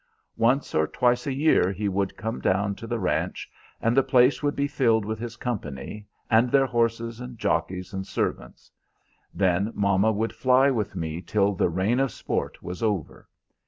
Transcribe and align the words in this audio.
Once 0.39 0.73
or 0.73 0.87
twice 0.87 1.27
a 1.27 1.31
year 1.31 1.71
he 1.71 1.87
would 1.87 2.17
come 2.17 2.41
down 2.41 2.73
to 2.73 2.87
the 2.87 2.97
ranch, 2.97 3.47
and 3.79 3.95
the 3.95 4.01
place 4.01 4.41
would 4.41 4.55
be 4.55 4.67
filled 4.67 5.05
with 5.05 5.19
his 5.19 5.35
company, 5.35 6.07
and 6.27 6.49
their 6.49 6.65
horses 6.65 7.19
and 7.19 7.37
jockeys 7.37 7.93
and 7.93 8.07
servants. 8.07 8.71
Then 9.31 9.71
mama 9.75 10.11
would 10.11 10.33
fly 10.33 10.71
with 10.71 10.95
me 10.95 11.21
till 11.21 11.53
the 11.53 11.69
reign 11.69 11.99
of 11.99 12.11
sport 12.11 12.63
was 12.63 12.81
over. 12.81 13.27